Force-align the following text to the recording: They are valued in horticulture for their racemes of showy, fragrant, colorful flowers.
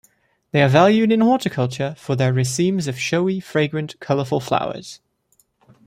They 0.49 0.63
are 0.63 0.67
valued 0.67 1.11
in 1.11 1.21
horticulture 1.21 1.93
for 1.95 2.15
their 2.15 2.33
racemes 2.33 2.87
of 2.87 2.97
showy, 2.97 3.39
fragrant, 3.39 3.99
colorful 3.99 4.39
flowers. 4.39 4.99